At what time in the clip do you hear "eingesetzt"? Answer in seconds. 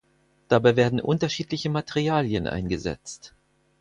2.47-3.35